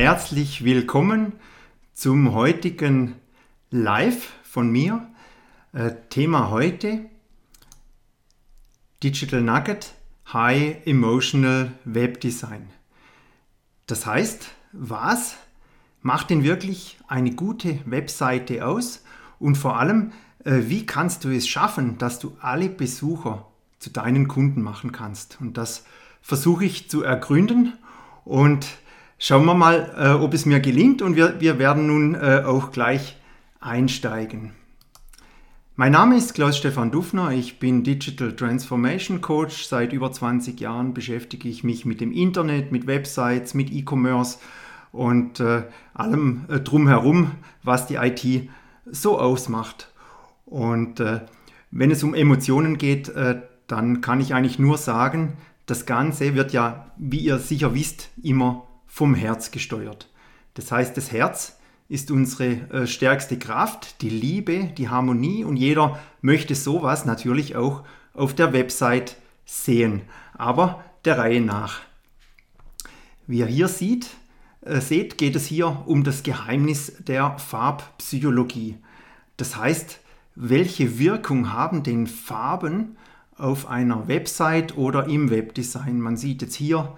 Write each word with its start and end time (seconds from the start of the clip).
herzlich 0.00 0.64
willkommen 0.64 1.34
zum 1.92 2.32
heutigen 2.32 3.16
Live 3.70 4.32
von 4.42 4.72
mir. 4.72 5.06
Äh, 5.74 5.90
Thema 6.08 6.48
heute 6.48 7.04
Digital 9.02 9.42
Nugget 9.42 9.92
High 10.32 10.86
Emotional 10.86 11.72
Web 11.84 12.18
Design. 12.22 12.70
Das 13.86 14.06
heißt, 14.06 14.48
was 14.72 15.36
macht 16.00 16.30
denn 16.30 16.44
wirklich 16.44 16.98
eine 17.06 17.32
gute 17.32 17.80
Webseite 17.84 18.66
aus 18.66 19.04
und 19.38 19.56
vor 19.56 19.78
allem, 19.78 20.12
äh, 20.44 20.62
wie 20.62 20.86
kannst 20.86 21.24
du 21.24 21.28
es 21.28 21.46
schaffen, 21.46 21.98
dass 21.98 22.18
du 22.18 22.38
alle 22.40 22.70
Besucher 22.70 23.48
zu 23.78 23.90
deinen 23.90 24.28
Kunden 24.28 24.62
machen 24.62 24.92
kannst? 24.92 25.36
Und 25.42 25.58
das 25.58 25.84
versuche 26.22 26.64
ich 26.64 26.88
zu 26.88 27.02
ergründen 27.02 27.74
und 28.24 28.66
schauen 29.20 29.44
wir 29.44 29.54
mal, 29.54 29.94
äh, 29.96 30.22
ob 30.22 30.34
es 30.34 30.46
mir 30.46 30.58
gelingt 30.58 31.02
und 31.02 31.14
wir, 31.14 31.40
wir 31.40 31.60
werden 31.60 31.86
nun 31.86 32.14
äh, 32.16 32.42
auch 32.44 32.72
gleich 32.72 33.16
einsteigen. 33.60 34.52
Mein 35.76 35.92
Name 35.92 36.16
ist 36.16 36.34
Klaus-Stefan 36.34 36.90
Dufner, 36.90 37.30
ich 37.30 37.58
bin 37.58 37.84
Digital 37.84 38.34
Transformation 38.34 39.20
Coach. 39.20 39.64
Seit 39.64 39.92
über 39.92 40.10
20 40.10 40.60
Jahren 40.60 40.92
beschäftige 40.92 41.48
ich 41.48 41.64
mich 41.64 41.84
mit 41.84 42.00
dem 42.00 42.12
Internet, 42.12 42.72
mit 42.72 42.86
Websites, 42.86 43.54
mit 43.54 43.70
E-Commerce 43.70 44.38
und 44.92 45.40
äh, 45.40 45.62
allem 45.94 46.44
äh, 46.48 46.60
drumherum, 46.60 47.32
was 47.62 47.86
die 47.86 47.94
IT 47.96 48.48
so 48.86 49.18
ausmacht. 49.18 49.90
Und 50.46 51.00
äh, 51.00 51.20
wenn 51.70 51.90
es 51.90 52.02
um 52.02 52.14
Emotionen 52.14 52.76
geht, 52.76 53.08
äh, 53.10 53.40
dann 53.66 54.00
kann 54.00 54.20
ich 54.20 54.34
eigentlich 54.34 54.58
nur 54.58 54.76
sagen, 54.76 55.34
das 55.66 55.86
Ganze 55.86 56.34
wird 56.34 56.52
ja, 56.52 56.90
wie 56.98 57.20
ihr 57.20 57.38
sicher 57.38 57.74
wisst, 57.74 58.10
immer 58.22 58.66
vom 58.90 59.14
Herz 59.14 59.52
gesteuert. 59.52 60.08
Das 60.54 60.72
heißt, 60.72 60.96
das 60.96 61.12
Herz 61.12 61.56
ist 61.88 62.10
unsere 62.10 62.48
äh, 62.72 62.86
stärkste 62.86 63.38
Kraft, 63.38 64.02
die 64.02 64.10
Liebe, 64.10 64.64
die 64.76 64.88
Harmonie 64.88 65.44
und 65.44 65.56
jeder 65.56 65.98
möchte 66.20 66.54
sowas 66.54 67.04
natürlich 67.04 67.56
auch 67.56 67.84
auf 68.14 68.34
der 68.34 68.52
Website 68.52 69.16
sehen, 69.44 70.02
aber 70.34 70.84
der 71.04 71.18
Reihe 71.18 71.40
nach. 71.40 71.80
Wie 73.26 73.38
ihr 73.38 73.46
hier 73.46 73.68
sieht, 73.68 74.08
äh, 74.62 74.80
seht, 74.80 75.18
geht 75.18 75.36
es 75.36 75.46
hier 75.46 75.84
um 75.86 76.02
das 76.02 76.24
Geheimnis 76.24 76.92
der 76.98 77.38
Farbpsychologie. 77.38 78.76
Das 79.36 79.56
heißt, 79.56 80.00
welche 80.34 80.98
Wirkung 80.98 81.52
haben 81.52 81.84
denn 81.84 82.08
Farben 82.08 82.96
auf 83.36 83.68
einer 83.68 84.08
Website 84.08 84.76
oder 84.76 85.06
im 85.06 85.30
Webdesign? 85.30 86.00
Man 86.00 86.16
sieht 86.16 86.42
jetzt 86.42 86.56
hier 86.56 86.96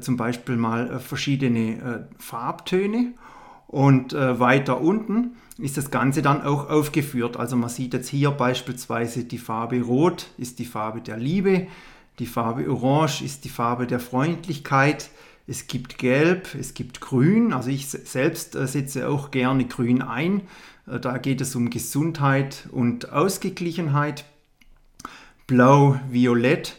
zum 0.00 0.16
Beispiel 0.16 0.56
mal 0.56 0.90
äh, 0.90 0.98
verschiedene 0.98 2.08
äh, 2.08 2.14
Farbtöne 2.18 3.12
und 3.66 4.12
äh, 4.12 4.38
weiter 4.38 4.80
unten 4.80 5.36
ist 5.58 5.76
das 5.76 5.90
Ganze 5.90 6.22
dann 6.22 6.42
auch 6.42 6.68
aufgeführt. 6.70 7.36
Also 7.36 7.56
man 7.56 7.68
sieht 7.68 7.94
jetzt 7.94 8.08
hier 8.08 8.30
beispielsweise 8.30 9.24
die 9.24 9.38
Farbe 9.38 9.80
Rot 9.82 10.26
ist 10.38 10.58
die 10.58 10.64
Farbe 10.64 11.00
der 11.00 11.16
Liebe, 11.16 11.66
die 12.18 12.26
Farbe 12.26 12.70
Orange 12.70 13.22
ist 13.22 13.44
die 13.44 13.48
Farbe 13.48 13.86
der 13.86 14.00
Freundlichkeit, 14.00 15.10
es 15.46 15.66
gibt 15.66 15.98
Gelb, 15.98 16.54
es 16.54 16.74
gibt 16.74 17.00
Grün. 17.00 17.52
Also 17.52 17.70
ich 17.70 17.88
selbst 17.88 18.54
äh, 18.54 18.66
setze 18.66 19.08
auch 19.08 19.30
gerne 19.30 19.66
Grün 19.66 20.02
ein. 20.02 20.42
Äh, 20.86 21.00
da 21.00 21.18
geht 21.18 21.40
es 21.40 21.56
um 21.56 21.70
Gesundheit 21.70 22.68
und 22.70 23.12
Ausgeglichenheit. 23.12 24.24
Blau, 25.46 25.98
Violett. 26.10 26.76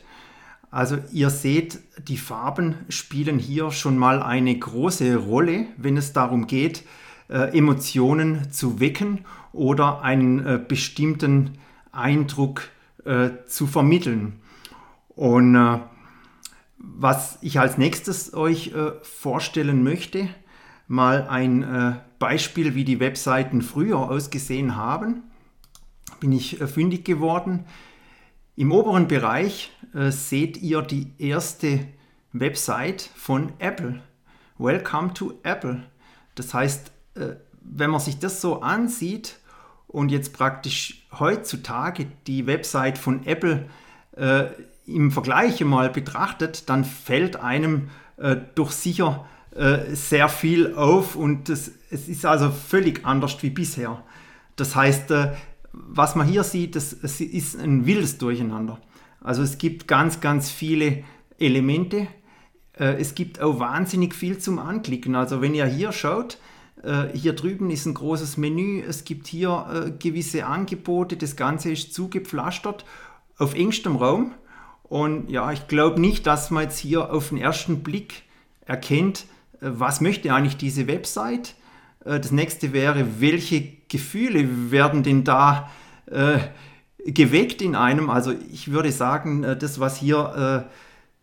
Also 0.74 0.98
ihr 1.12 1.30
seht, 1.30 1.78
die 2.08 2.18
Farben 2.18 2.74
spielen 2.90 3.38
hier 3.38 3.70
schon 3.70 3.96
mal 3.96 4.24
eine 4.24 4.58
große 4.58 5.18
Rolle, 5.18 5.68
wenn 5.78 5.98
es 5.98 6.14
darum 6.14 6.48
geht, 6.48 6.84
äh, 7.30 7.56
Emotionen 7.56 8.52
zu 8.52 8.80
wecken 8.80 9.24
oder 9.52 10.02
einen 10.02 10.44
äh, 10.44 10.60
bestimmten 10.68 11.60
Eindruck 11.92 12.70
äh, 13.06 13.30
zu 13.46 13.68
vermitteln. 13.68 14.40
Und 15.10 15.54
äh, 15.54 15.78
was 16.80 17.38
ich 17.42 17.60
als 17.60 17.78
nächstes 17.78 18.34
euch 18.34 18.74
äh, 18.74 18.94
vorstellen 19.04 19.84
möchte, 19.84 20.28
mal 20.88 21.28
ein 21.28 21.62
äh, 21.62 21.94
Beispiel, 22.18 22.74
wie 22.74 22.84
die 22.84 23.00
Webseiten 23.00 23.62
früher 23.62 24.00
ausgesehen 24.00 24.76
haben. 24.76 25.22
Bin 26.20 26.32
ich 26.32 26.58
fündig 26.58 27.06
geworden. 27.06 27.66
Im 28.56 28.72
oberen 28.72 29.08
Bereich 29.08 29.72
äh, 29.94 30.12
seht 30.12 30.58
ihr 30.58 30.82
die 30.82 31.12
erste 31.18 31.88
Website 32.32 33.10
von 33.16 33.54
Apple. 33.60 34.02
Welcome 34.58 35.14
to 35.14 35.40
Apple. 35.44 35.84
Das 36.36 36.54
heißt, 36.54 36.92
äh, 37.16 37.36
wenn 37.62 37.90
man 37.90 38.00
sich 38.00 38.20
das 38.20 38.42
so 38.42 38.62
ansieht 38.62 39.38
und 39.88 40.10
jetzt 40.10 40.34
praktisch 40.34 41.08
heutzutage 41.18 42.08
die 42.28 42.48
Website 42.48 42.98
von 42.98 43.26
Apple 43.26 43.70
äh, 44.18 44.46
im 44.86 45.12
Vergleich 45.12 45.64
mal 45.64 45.90
betrachtet, 45.90 46.70
dann 46.70 46.84
fällt 46.84 47.38
einem 47.38 47.90
äh, 48.18 48.38
doch 48.56 48.72
sicher 48.72 49.26
äh, 49.56 49.96
sehr 49.96 50.30
viel 50.30 50.74
auf 50.74 51.16
und 51.16 51.50
das, 51.50 51.72
es 51.92 52.08
ist 52.08 52.26
also 52.26 52.50
völlig 52.50 53.06
anders 53.06 53.42
wie 53.42 53.52
bisher. 53.52 54.04
Das 54.56 54.76
heißt, 54.76 55.12
äh, 55.12 55.34
was 55.72 56.16
man 56.16 56.28
hier 56.28 56.44
sieht, 56.44 56.76
das, 56.76 56.94
es 56.94 57.22
ist 57.22 57.60
ein 57.60 57.86
wildes 57.86 58.18
Durcheinander. 58.18 58.80
Also 59.24 59.42
es 59.42 59.58
gibt 59.58 59.88
ganz, 59.88 60.20
ganz 60.20 60.52
viele 60.52 61.04
Elemente. 61.40 62.08
Äh, 62.78 63.00
es 63.00 63.16
gibt 63.16 63.42
auch 63.42 63.60
wahnsinnig 63.60 64.14
viel 64.14 64.38
zum 64.38 64.60
Anklicken. 64.60 65.16
Also 65.16 65.42
wenn 65.42 65.56
ihr 65.56 65.66
hier 65.66 65.94
schaut, 65.94 66.38
äh, 66.84 67.06
hier 67.14 67.34
drüben 67.34 67.70
ist 67.70 67.86
ein 67.86 67.94
großes 67.94 68.38
Menü, 68.38 68.82
es 68.82 69.06
gibt 69.06 69.28
hier 69.28 69.66
äh, 69.74 69.92
gewisse 69.92 70.46
Angebote, 70.46 71.16
das 71.16 71.36
Ganze 71.36 71.72
ist 71.72 71.94
zugepflastert 71.94 72.86
auf 73.38 73.56
engstem 73.56 73.96
Raum. 73.96 74.34
Und 74.84 75.30
ja, 75.30 75.52
ich 75.52 75.68
glaube 75.68 76.00
nicht, 76.00 76.28
dass 76.28 76.52
man 76.52 76.64
jetzt 76.64 76.78
hier 76.78 77.12
auf 77.12 77.30
den 77.30 77.38
ersten 77.38 77.82
Blick 77.82 78.24
erkennt, 78.66 79.26
was 79.60 80.02
möchte 80.02 80.34
eigentlich 80.34 80.58
diese 80.58 80.88
Website. 80.88 81.56
Das 82.04 82.32
nächste 82.32 82.74
wäre, 82.74 83.22
welche 83.22 83.66
Gefühle 83.88 84.72
werden 84.72 85.02
denn 85.02 85.24
da 85.24 85.72
äh, 86.08 86.40
geweckt 87.06 87.62
in 87.62 87.76
einem? 87.76 88.10
Also 88.10 88.34
ich 88.52 88.72
würde 88.72 88.92
sagen, 88.92 89.44
äh, 89.44 89.58
das, 89.58 89.80
was 89.80 89.98
hier 89.98 90.66
äh, 90.68 90.72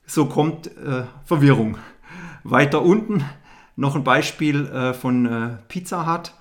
so 0.07 0.27
kommt, 0.27 0.67
äh, 0.67 1.05
Verwirrung. 1.25 1.79
Weiter 2.43 2.83
unten 2.83 3.25
noch 3.77 3.97
ein 3.97 4.05
Beispiel 4.05 4.95
von 4.99 5.59
Pizza 5.69 6.07
Hut. 6.07 6.33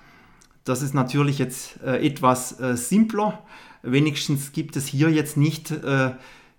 Das 0.64 0.82
ist 0.82 0.94
natürlich 0.94 1.38
jetzt 1.38 1.82
etwas 1.82 2.56
simpler. 2.74 3.42
Wenigstens 3.82 4.52
gibt 4.52 4.76
es 4.76 4.86
hier 4.86 5.10
jetzt 5.10 5.36
nicht 5.36 5.72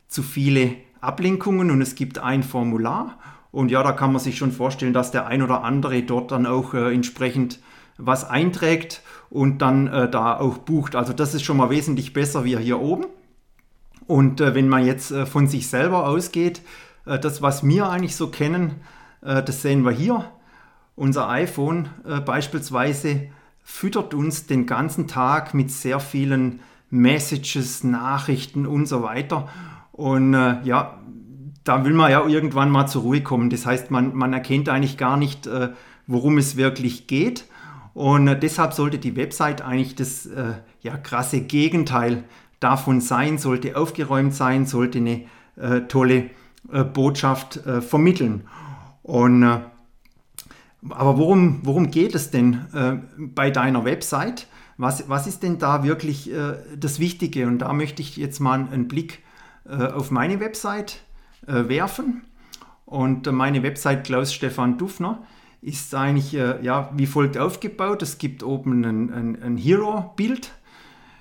zu 0.08 0.24
viele 0.24 0.76
Ablenkungen 1.02 1.72
und 1.72 1.82
es 1.82 1.96
gibt 1.96 2.20
ein 2.20 2.44
Formular. 2.44 3.18
Und 3.52 3.72
ja, 3.72 3.84
da 3.84 3.92
kann 3.92 4.12
man 4.12 4.22
sich 4.22 4.38
schon 4.38 4.52
vorstellen, 4.52 4.94
dass 4.94 5.12
der 5.12 5.26
ein 5.28 5.42
oder 5.42 5.64
andere 5.64 6.02
dort 6.04 6.32
dann 6.32 6.46
auch 6.46 6.74
entsprechend 6.74 7.60
was 7.98 8.28
einträgt 8.28 9.02
und 9.32 9.60
dann 9.60 9.88
äh, 9.88 10.12
da 10.12 10.38
auch 10.38 10.60
bucht. 10.60 10.96
Also 10.96 11.14
das 11.14 11.34
ist 11.34 11.44
schon 11.44 11.58
mal 11.58 11.72
wesentlich 11.72 12.14
besser 12.14 12.44
wie 12.44 12.58
hier 12.58 12.80
oben. 12.80 13.06
Und 14.06 14.42
äh, 14.42 14.54
wenn 14.54 14.68
man 14.68 14.86
jetzt 14.86 15.12
äh, 15.12 15.26
von 15.26 15.48
sich 15.48 15.70
selber 15.70 16.08
ausgeht, 16.08 16.62
äh, 17.06 17.18
das, 17.18 17.42
was 17.42 17.66
wir 17.66 17.90
eigentlich 17.90 18.16
so 18.16 18.28
kennen, 18.28 18.76
äh, 19.22 19.42
das 19.42 19.62
sehen 19.62 19.84
wir 19.84 19.92
hier. 19.92 20.30
Unser 20.96 21.30
iPhone 21.30 21.90
beispielsweise 22.26 23.30
füttert 23.64 24.14
uns 24.14 24.46
den 24.46 24.68
ganzen 24.68 25.08
Tag 25.08 25.54
mit 25.54 25.72
sehr 25.72 26.00
vielen 26.00 26.60
Messages, 26.90 27.84
Nachrichten 27.84 28.68
und 28.68 28.86
so 28.86 29.02
weiter. 29.02 29.48
Und 29.94 30.34
äh, 30.34 30.62
ja, 30.64 31.00
da 31.64 31.86
will 31.86 31.94
man 31.94 32.12
ja 32.12 32.28
irgendwann 32.28 32.70
mal 32.70 32.88
zur 32.88 33.04
Ruhe 33.04 33.22
kommen. 33.22 33.50
Das 33.50 33.66
heißt, 33.66 33.90
man, 33.90 34.16
man 34.16 34.34
erkennt 34.34 34.68
eigentlich 34.68 34.98
gar 34.98 35.18
nicht, 35.18 35.48
äh, 35.48 35.70
worum 36.06 36.38
es 36.38 36.58
wirklich 36.58 37.08
geht. 37.08 37.46
Und 37.94 38.28
äh, 38.28 38.40
deshalb 38.40 38.74
sollte 38.74 38.98
die 38.98 39.16
Website 39.16 39.62
eigentlich 39.62 39.96
das 39.96 40.26
äh, 40.26 40.54
ja, 40.82 40.98
krasse 40.98 41.42
Gegenteil 41.42 42.24
davon 42.60 43.02
sein, 43.02 43.38
sollte 43.38 43.76
aufgeräumt 43.76 44.34
sein, 44.34 44.66
sollte 44.66 45.00
eine 45.00 45.24
äh, 45.56 45.82
tolle 45.88 46.30
äh, 46.72 46.84
Botschaft 46.84 47.60
vermitteln. 47.82 48.48
Und, 49.04 49.44
aber 49.44 51.18
worum, 51.18 51.62
worum 51.64 51.90
geht 51.90 52.14
es 52.14 52.30
denn 52.30 53.08
bei 53.18 53.50
deiner 53.50 53.84
Website? 53.84 54.48
Was, 54.78 55.10
was 55.10 55.26
ist 55.26 55.42
denn 55.42 55.58
da 55.58 55.84
wirklich 55.84 56.30
das 56.78 57.00
Wichtige? 57.00 57.48
Und 57.48 57.60
da 57.60 57.74
möchte 57.74 58.04
ich 58.04 58.16
jetzt 58.16 58.40
mal 58.40 58.68
einen 58.72 58.88
Blick 58.88 59.24
äh, 59.66 59.88
auf 59.88 60.12
meine 60.12 60.40
Website 60.40 61.02
äh, 61.48 61.68
werfen. 61.70 62.24
Und 62.86 63.28
äh, 63.28 63.32
meine 63.32 63.64
Website 63.64 64.04
Klaus 64.04 64.34
Stefan 64.34 64.78
Dufner 64.78 65.24
ist 65.62 65.94
eigentlich 65.94 66.32
ja, 66.32 66.90
wie 66.96 67.06
folgt 67.06 67.38
aufgebaut. 67.38 68.02
Es 68.02 68.18
gibt 68.18 68.42
oben 68.42 68.84
ein, 68.84 69.14
ein, 69.14 69.44
ein 69.44 69.58
Hero-Bild, 69.58 70.52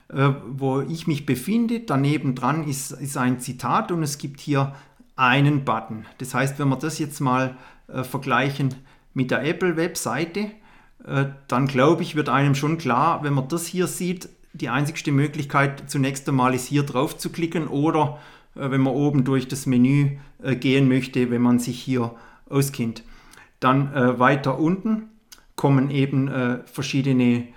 wo 0.08 0.80
ich 0.80 1.06
mich 1.06 1.26
befinde. 1.26 1.80
Daneben 1.80 2.34
dran 2.34 2.66
ist, 2.66 2.92
ist 2.92 3.18
ein 3.18 3.38
Zitat 3.38 3.92
und 3.92 4.02
es 4.02 4.16
gibt 4.16 4.40
hier 4.40 4.74
einen 5.14 5.66
Button. 5.66 6.06
Das 6.18 6.32
heißt, 6.32 6.58
wenn 6.58 6.68
wir 6.68 6.76
das 6.76 6.98
jetzt 6.98 7.20
mal 7.20 7.54
vergleichen 7.86 8.74
mit 9.12 9.30
der 9.30 9.44
Apple-Webseite, 9.44 10.52
äh, 11.06 11.26
dann 11.48 11.66
glaube 11.66 12.02
ich, 12.02 12.14
wird 12.14 12.28
einem 12.28 12.54
schon 12.54 12.78
klar, 12.78 13.22
wenn 13.22 13.34
man 13.34 13.48
das 13.48 13.66
hier 13.66 13.86
sieht, 13.86 14.28
die 14.52 14.68
einzigste 14.68 15.12
Möglichkeit 15.12 15.84
zunächst 15.88 16.28
einmal 16.28 16.54
ist 16.54 16.66
hier 16.66 16.82
drauf 16.82 17.16
zu 17.16 17.30
klicken 17.30 17.68
oder 17.68 18.18
äh, 18.54 18.70
wenn 18.70 18.80
man 18.80 18.94
oben 18.94 19.24
durch 19.24 19.48
das 19.48 19.66
Menü 19.66 20.18
äh, 20.42 20.56
gehen 20.56 20.88
möchte, 20.88 21.30
wenn 21.30 21.42
man 21.42 21.58
sich 21.58 21.80
hier 21.80 22.14
auskennt. 22.48 23.02
Dann 23.60 24.18
weiter 24.18 24.58
unten 24.58 25.10
kommen 25.54 25.90
eben 25.90 26.30
verschiedene 26.64 27.48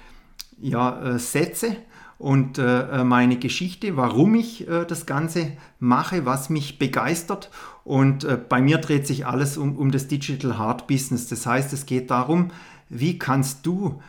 ja, 0.60 1.18
Sätze 1.18 1.78
und 2.18 2.58
meine 2.58 3.38
Geschichte, 3.38 3.96
warum 3.96 4.36
ich 4.36 4.68
das 4.68 5.06
Ganze 5.06 5.54
mache, 5.80 6.26
was 6.26 6.50
mich 6.50 6.78
begeistert. 6.78 7.50
Und 7.86 8.28
bei 8.50 8.62
mir 8.62 8.80
dreht 8.80 9.08
sich 9.08 9.26
alles 9.26 9.58
um, 9.58 9.78
um 9.78 9.92
das 9.92 10.10
Digital 10.10 10.58
Hard 10.58 10.88
Business. 10.88 11.28
Das 11.30 11.46
heißt, 11.46 11.72
es 11.72 11.86
geht 11.86 12.12
darum, 12.12 12.52
wie 12.90 13.18
kannst 13.18 13.66
du 13.66 14.02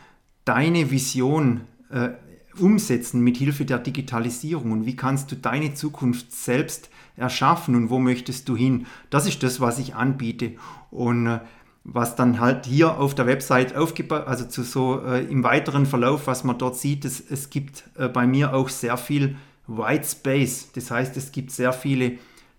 deine 0.45 0.91
Vision 0.91 1.61
äh, 1.89 2.09
umsetzen 2.59 3.21
mit 3.21 3.37
Hilfe 3.37 3.65
der 3.65 3.79
Digitalisierung 3.79 4.71
und 4.71 4.85
wie 4.85 4.95
kannst 4.95 5.31
du 5.31 5.35
deine 5.35 5.73
Zukunft 5.73 6.31
selbst 6.31 6.89
erschaffen 7.17 7.75
und 7.75 7.89
wo 7.89 7.99
möchtest 7.99 8.47
du 8.47 8.55
hin? 8.55 8.85
Das 9.09 9.27
ist 9.27 9.43
das, 9.43 9.59
was 9.59 9.79
ich 9.79 9.95
anbiete 9.95 10.53
und 10.91 11.27
äh, 11.27 11.39
was 11.87 12.15
dann 12.15 12.39
halt 12.39 12.65
hier 12.65 12.99
auf 12.99 13.13
der 13.13 13.27
Website 13.27 13.75
aufgebaut, 13.75 14.23
also 14.25 14.45
zu 14.45 14.63
so 14.63 15.01
äh, 15.05 15.23
im 15.25 15.43
weiteren 15.43 15.85
Verlauf, 15.85 16.25
was 16.25 16.43
man 16.43 16.57
dort 16.57 16.75
sieht, 16.75 17.05
es, 17.05 17.23
es 17.29 17.51
gibt 17.51 17.83
äh, 17.95 18.09
bei 18.09 18.25
mir 18.25 18.55
auch 18.55 18.69
sehr 18.69 18.97
viel 18.97 19.35
White 19.67 20.05
Space. 20.05 20.71
Das 20.73 20.89
heißt, 20.89 21.15
es 21.15 21.31
gibt 21.31 21.51
sehr 21.51 21.73
viele 21.73 22.13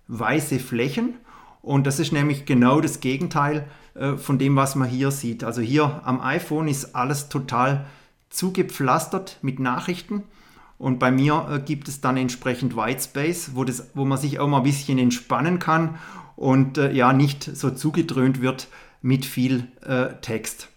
weiße 0.07 0.61
Flächen 0.61 1.15
und 1.61 1.89
das 1.89 1.99
ist 1.99 2.13
nämlich 2.13 2.47
genau 2.47 2.81
das 2.81 3.01
Gegenteil 3.01 3.67
äh, 3.95 4.17
von 4.17 4.39
dem, 4.39 4.55
was 4.55 4.77
man 4.77 4.89
hier 4.89 5.11
sieht. 5.11 5.43
Also 5.43 5.61
hier 5.61 6.03
am 6.05 6.21
iPhone 6.21 6.69
ist 6.69 6.95
alles 6.95 7.29
total 7.29 7.85
zugepflastert 8.31 9.39
mit 9.43 9.59
Nachrichten. 9.59 10.23
Und 10.79 11.01
bei 11.01 11.11
mir 11.11 11.49
äh, 11.51 11.59
gibt 11.59 11.89
es 11.89 12.01
dann 12.01 12.17
entsprechend 12.17 12.77
Whitespace, 12.77 13.57
wo, 13.57 13.65
das, 13.65 13.91
wo 13.95 14.05
man 14.05 14.19
sich 14.19 14.39
auch 14.39 14.47
mal 14.47 14.59
ein 14.59 14.63
bisschen 14.63 14.99
entspannen 14.99 15.59
kann 15.59 15.99
und 16.37 16.79
äh, 16.79 16.93
ja 16.93 17.13
nicht 17.13 17.43
so 17.43 17.71
zugedröhnt 17.71 18.41
wird 18.41 18.69
mit 19.07 19.25
viel 19.25 19.69
äh, 19.83 20.15
Text. 20.21 20.69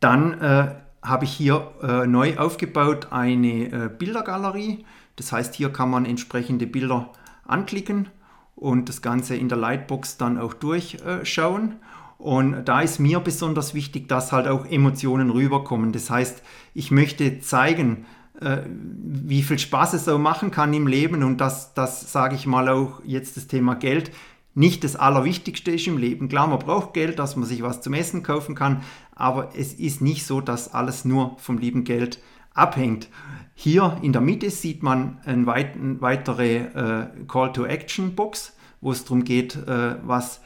Dann 0.00 0.38
äh, 0.40 0.74
habe 1.02 1.24
ich 1.24 1.32
hier 1.32 1.72
äh, 1.82 2.06
neu 2.06 2.36
aufgebaut 2.36 3.08
eine 3.10 3.88
Bildergalerie. 3.88 4.84
Das 5.16 5.32
heißt, 5.32 5.54
hier 5.54 5.72
kann 5.72 5.88
man 5.88 6.04
entsprechende 6.04 6.66
Bilder 6.66 7.10
anklicken 7.46 8.08
und 8.54 8.90
das 8.90 9.00
Ganze 9.00 9.34
in 9.34 9.48
der 9.48 9.56
Lightbox 9.56 10.18
dann 10.18 10.36
auch 10.36 10.52
durchschauen. 10.52 11.76
Und 12.18 12.64
da 12.66 12.80
ist 12.82 12.98
mir 12.98 13.20
besonders 13.20 13.72
wichtig, 13.72 14.08
dass 14.08 14.32
halt 14.32 14.46
auch 14.46 14.66
Emotionen 14.66 15.30
rüberkommen. 15.30 15.92
Das 15.92 16.10
heißt, 16.10 16.42
ich 16.74 16.90
möchte 16.90 17.40
zeigen, 17.40 18.04
äh, 18.40 18.58
wie 18.68 19.42
viel 19.42 19.58
Spaß 19.58 19.94
es 19.94 20.08
auch 20.08 20.18
machen 20.18 20.50
kann 20.50 20.74
im 20.74 20.86
Leben 20.86 21.22
und 21.22 21.40
dass 21.40 21.72
das, 21.72 22.12
sage 22.12 22.34
ich 22.34 22.46
mal, 22.46 22.68
auch 22.68 23.00
jetzt 23.04 23.38
das 23.38 23.46
Thema 23.46 23.74
Geld 23.74 24.10
nicht 24.56 24.84
das 24.84 24.96
Allerwichtigste 24.96 25.70
ist 25.70 25.86
im 25.86 25.98
Leben. 25.98 26.28
Klar, 26.28 26.46
man 26.46 26.58
braucht 26.58 26.94
Geld, 26.94 27.18
dass 27.18 27.36
man 27.36 27.44
sich 27.44 27.62
was 27.62 27.82
zum 27.82 27.92
Essen 27.92 28.22
kaufen 28.22 28.54
kann, 28.54 28.82
aber 29.14 29.50
es 29.54 29.74
ist 29.74 30.00
nicht 30.00 30.24
so, 30.26 30.40
dass 30.40 30.72
alles 30.72 31.04
nur 31.04 31.36
vom 31.38 31.58
lieben 31.58 31.84
Geld 31.84 32.20
abhängt. 32.54 33.08
Hier 33.54 33.98
in 34.00 34.14
der 34.14 34.22
Mitte 34.22 34.50
sieht 34.50 34.82
man 34.82 35.18
eine 35.26 35.46
weitere 35.46 36.56
äh, 36.56 37.06
Call-to-Action-Box, 37.28 38.56
wo 38.80 38.92
es 38.92 39.04
darum 39.04 39.24
geht, 39.24 39.56
äh, 39.56 39.96
was 40.02 40.40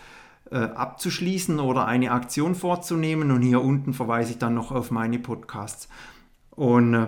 äh, 0.51 0.57
abzuschließen 0.59 1.61
oder 1.61 1.87
eine 1.87 2.11
Aktion 2.11 2.57
vorzunehmen. 2.57 3.31
Und 3.31 3.43
hier 3.43 3.63
unten 3.63 3.95
verweise 3.95 4.33
ich 4.33 4.39
dann 4.39 4.55
noch 4.55 4.73
auf 4.73 4.91
meine 4.91 5.21
Podcasts. 5.21 5.89
Und 6.51 6.95
äh, 6.95 7.07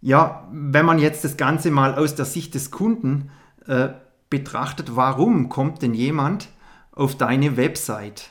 ja, 0.00 0.46
wenn 0.52 0.86
man 0.86 1.00
jetzt 1.00 1.24
das 1.24 1.36
Ganze 1.36 1.72
mal 1.72 1.96
aus 1.96 2.14
der 2.14 2.24
Sicht 2.24 2.54
des 2.54 2.70
Kunden 2.70 3.30
äh, 3.66 3.88
betrachtet, 4.30 4.96
warum 4.96 5.48
kommt 5.48 5.82
denn 5.82 5.94
jemand 5.94 6.48
auf 6.92 7.16
deine 7.16 7.56
Website? 7.56 8.30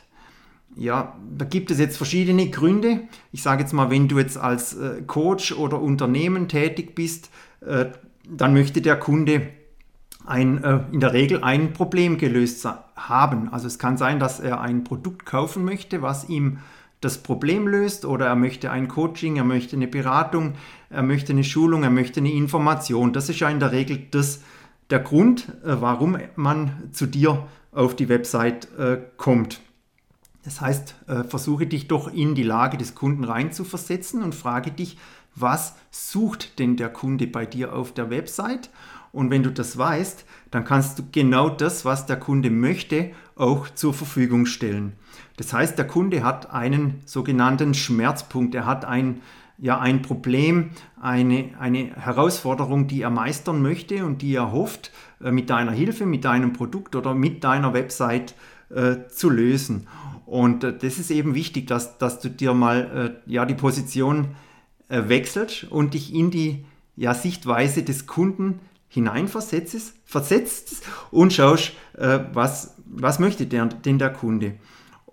Ja, 0.75 1.15
da 1.37 1.45
gibt 1.45 1.69
es 1.69 1.79
jetzt 1.79 1.97
verschiedene 1.97 2.49
Gründe. 2.49 3.01
Ich 3.31 3.43
sage 3.43 3.61
jetzt 3.61 3.73
mal, 3.73 3.91
wenn 3.91 4.07
du 4.07 4.17
jetzt 4.17 4.37
als 4.37 4.73
äh, 4.75 5.03
Coach 5.05 5.51
oder 5.51 5.79
Unternehmen 5.79 6.47
tätig 6.47 6.95
bist, 6.95 7.29
äh, 7.61 7.87
dann 8.27 8.53
möchte 8.53 8.81
der 8.81 8.97
Kunde 8.97 9.49
ein, 10.25 10.63
äh, 10.63 10.79
in 10.91 10.99
der 10.99 11.13
Regel 11.13 11.43
ein 11.43 11.73
Problem 11.73 12.17
gelöst 12.17 12.67
haben. 12.95 13.49
Also 13.49 13.67
es 13.67 13.77
kann 13.77 13.97
sein, 13.97 14.19
dass 14.19 14.39
er 14.39 14.61
ein 14.61 14.83
Produkt 14.83 15.25
kaufen 15.25 15.63
möchte, 15.63 16.01
was 16.01 16.29
ihm 16.29 16.59
das 17.01 17.17
Problem 17.17 17.67
löst 17.67 18.05
oder 18.05 18.27
er 18.27 18.35
möchte 18.35 18.71
ein 18.71 18.87
Coaching, 18.87 19.35
er 19.35 19.43
möchte 19.43 19.75
eine 19.75 19.87
Beratung, 19.87 20.53
er 20.89 21.03
möchte 21.03 21.33
eine 21.33 21.43
Schulung, 21.43 21.83
er 21.83 21.89
möchte 21.89 22.21
eine 22.21 22.31
Information. 22.31 23.11
Das 23.11 23.27
ist 23.27 23.39
ja 23.39 23.49
in 23.49 23.59
der 23.59 23.73
Regel 23.73 24.07
das, 24.11 24.41
der 24.89 24.99
Grund, 24.99 25.49
äh, 25.63 25.81
warum 25.81 26.17
man 26.35 26.89
zu 26.91 27.05
dir 27.05 27.47
auf 27.71 27.95
die 27.95 28.09
Website 28.09 28.67
äh, 28.77 28.99
kommt. 29.17 29.61
Das 30.43 30.61
heißt, 30.61 30.95
äh, 31.07 31.23
versuche 31.23 31.65
dich 31.65 31.87
doch 31.87 32.11
in 32.11 32.35
die 32.35 32.43
Lage 32.43 32.77
des 32.77 32.95
Kunden 32.95 33.23
reinzuversetzen 33.23 34.21
und 34.23 34.35
frage 34.35 34.71
dich, 34.71 34.97
was 35.35 35.75
sucht 35.89 36.59
denn 36.59 36.75
der 36.75 36.89
Kunde 36.89 37.27
bei 37.27 37.45
dir 37.45 37.73
auf 37.73 37.93
der 37.93 38.09
Website 38.09 38.69
und 39.13 39.29
wenn 39.29 39.43
du 39.43 39.51
das 39.51 39.77
weißt, 39.77 40.25
dann 40.49 40.65
kannst 40.65 40.97
du 40.97 41.03
genau 41.11 41.47
das, 41.47 41.85
was 41.85 42.07
der 42.07 42.19
Kunde 42.19 42.49
möchte, 42.49 43.11
auch 43.35 43.69
zur 43.69 43.93
Verfügung 43.93 44.47
stellen. 44.47 44.93
Das 45.37 45.53
heißt, 45.53 45.77
der 45.77 45.85
Kunde 45.87 46.23
hat 46.23 46.51
einen 46.51 47.01
sogenannten 47.05 47.75
Schmerzpunkt. 47.75 48.55
Er 48.55 48.65
hat 48.65 48.85
ein, 48.85 49.21
ja, 49.57 49.79
ein 49.79 50.01
Problem, 50.01 50.71
eine, 50.99 51.51
eine 51.59 51.95
Herausforderung, 51.95 52.87
die 52.87 53.01
er 53.01 53.09
meistern 53.09 53.61
möchte 53.61 54.05
und 54.05 54.21
die 54.21 54.35
er 54.35 54.51
hofft, 54.51 54.91
äh, 55.21 55.31
mit 55.31 55.49
deiner 55.49 55.71
Hilfe, 55.71 56.05
mit 56.05 56.25
deinem 56.25 56.53
Produkt 56.53 56.95
oder 56.95 57.13
mit 57.13 57.43
deiner 57.43 57.73
Website 57.73 58.35
äh, 58.69 59.07
zu 59.09 59.29
lösen. 59.29 59.87
Und 60.25 60.63
äh, 60.63 60.77
das 60.77 60.99
ist 60.99 61.11
eben 61.11 61.35
wichtig, 61.35 61.67
dass, 61.67 61.97
dass 61.97 62.19
du 62.19 62.29
dir 62.29 62.53
mal 62.53 63.15
äh, 63.25 63.31
ja, 63.31 63.45
die 63.45 63.55
Position 63.55 64.29
äh, 64.89 65.03
wechselst 65.07 65.65
und 65.65 65.93
dich 65.93 66.13
in 66.13 66.31
die 66.31 66.65
ja, 66.95 67.13
Sichtweise 67.13 67.83
des 67.83 68.07
Kunden 68.07 68.59
hineinversetzt 68.87 69.95
versetzt 70.05 70.83
und 71.09 71.33
schaust, 71.33 71.73
äh, 71.97 72.19
was, 72.33 72.75
was 72.85 73.19
möchte 73.19 73.47
der, 73.47 73.65
denn 73.65 73.97
der 73.97 74.11
Kunde. 74.11 74.55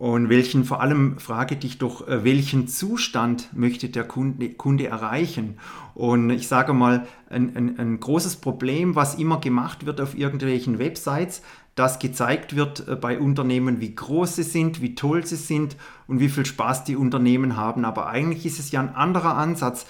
Und 0.00 0.30
welchen, 0.30 0.64
vor 0.64 0.80
allem 0.80 1.18
frage 1.18 1.56
dich 1.56 1.76
doch, 1.76 2.08
äh, 2.08 2.24
welchen 2.24 2.68
Zustand 2.68 3.50
möchte 3.52 3.90
der 3.90 4.04
Kunde, 4.04 4.48
Kunde 4.48 4.86
erreichen? 4.86 5.58
Und 5.94 6.30
ich 6.30 6.48
sage 6.48 6.72
mal, 6.72 7.06
ein, 7.28 7.54
ein, 7.54 7.78
ein, 7.78 8.00
großes 8.00 8.36
Problem, 8.36 8.94
was 8.94 9.16
immer 9.16 9.40
gemacht 9.40 9.84
wird 9.84 10.00
auf 10.00 10.16
irgendwelchen 10.16 10.78
Websites, 10.78 11.42
dass 11.74 11.98
gezeigt 11.98 12.56
wird 12.56 12.88
äh, 12.88 12.96
bei 12.96 13.18
Unternehmen, 13.18 13.82
wie 13.82 13.94
groß 13.94 14.36
sie 14.36 14.42
sind, 14.42 14.80
wie 14.80 14.94
toll 14.94 15.26
sie 15.26 15.36
sind 15.36 15.76
und 16.06 16.18
wie 16.18 16.30
viel 16.30 16.46
Spaß 16.46 16.84
die 16.84 16.96
Unternehmen 16.96 17.58
haben. 17.58 17.84
Aber 17.84 18.06
eigentlich 18.06 18.46
ist 18.46 18.58
es 18.58 18.70
ja 18.70 18.80
ein 18.80 18.94
anderer 18.94 19.36
Ansatz. 19.36 19.84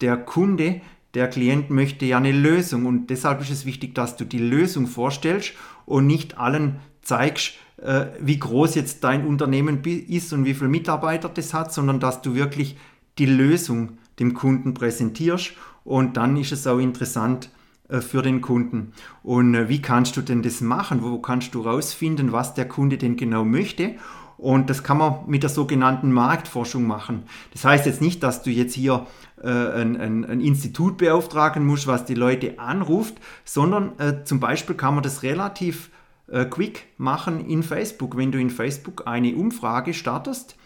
Der 0.00 0.16
Kunde 0.16 0.80
der 1.14 1.26
Klient 1.26 1.70
möchte 1.70 2.06
ja 2.06 2.18
eine 2.18 2.30
Lösung 2.30 2.86
und 2.86 3.10
deshalb 3.10 3.40
ist 3.40 3.50
es 3.50 3.66
wichtig, 3.66 3.96
dass 3.96 4.16
du 4.16 4.24
die 4.24 4.38
Lösung 4.38 4.86
vorstellst 4.86 5.54
und 5.86 6.06
nicht 6.06 6.38
allen 6.38 6.76
zeigst, 7.02 7.54
äh, 7.82 8.06
wie 8.20 8.38
groß 8.38 8.74
jetzt 8.74 9.04
dein 9.04 9.26
Unternehmen 9.26 9.82
ist 9.84 10.32
und 10.32 10.44
wie 10.44 10.54
viele 10.54 10.68
Mitarbeiter 10.68 11.28
das 11.28 11.54
hat, 11.54 11.72
sondern 11.72 12.00
dass 12.00 12.22
du 12.22 12.34
wirklich 12.34 12.76
die 13.18 13.26
Lösung 13.26 13.98
dem 14.18 14.34
Kunden 14.34 14.74
präsentierst 14.74 15.52
und 15.84 16.16
dann 16.16 16.36
ist 16.36 16.52
es 16.52 16.66
auch 16.66 16.78
interessant 16.78 17.50
äh, 17.88 18.00
für 18.00 18.22
den 18.22 18.40
Kunden. 18.40 18.92
Und 19.22 19.54
äh, 19.54 19.68
wie 19.68 19.80
kannst 19.80 20.16
du 20.16 20.22
denn 20.22 20.42
das 20.42 20.60
machen? 20.60 21.02
Wo 21.02 21.18
kannst 21.18 21.54
du 21.54 21.62
rausfinden, 21.62 22.32
was 22.32 22.54
der 22.54 22.66
Kunde 22.66 22.98
denn 22.98 23.16
genau 23.16 23.44
möchte? 23.44 23.94
Und 24.38 24.68
das 24.68 24.82
kann 24.82 24.98
man 24.98 25.20
mit 25.26 25.42
der 25.42 25.50
sogenannten 25.50 26.12
Marktforschung 26.12 26.86
machen. 26.86 27.22
Das 27.52 27.64
heißt 27.64 27.86
jetzt 27.86 28.02
nicht, 28.02 28.22
dass 28.22 28.42
du 28.42 28.50
jetzt 28.50 28.74
hier 28.74 29.06
äh, 29.42 29.48
ein, 29.48 29.96
ein, 29.98 30.24
ein, 30.26 30.40
Institut 30.40 30.98
beauftragen 30.98 31.64
musst, 31.64 31.86
was 31.86 32.04
die 32.04 32.14
Leute 32.14 32.58
anruft, 32.58 33.14
sondern 33.44 33.98
äh, 33.98 34.24
zum 34.24 34.40
Beispiel 34.40 34.76
kann 34.76 34.94
man 34.94 35.02
das 35.02 35.22
relativ 35.22 35.90
quick 36.28 36.86
machen 36.98 37.48
in 37.48 37.62
Facebook. 37.62 38.16
Wenn 38.16 38.32
du 38.32 38.38
in 38.38 38.50
Facebook 38.50 39.06
eine 39.06 39.34
Umfrage 39.34 39.94
startest 39.94 40.56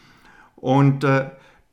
und 0.57 1.05
äh, 1.05 1.31